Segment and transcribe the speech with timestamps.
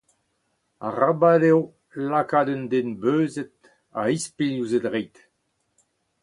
[0.87, 1.59] Arabat eo
[2.11, 3.53] lakaat an den beuzet
[3.99, 5.15] a-ispilh ouzh e dreid.